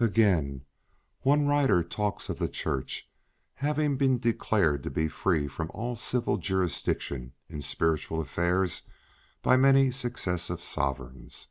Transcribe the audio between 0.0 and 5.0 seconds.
Again: "One writer talks of the Church having been declared to